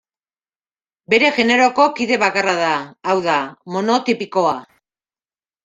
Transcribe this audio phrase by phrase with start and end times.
[1.13, 2.73] Bere generoko kide bakarra da,
[3.13, 3.37] hau da,
[3.77, 4.59] monotipikoa.